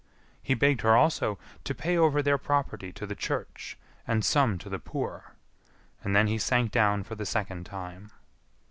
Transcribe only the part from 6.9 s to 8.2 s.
for the second time.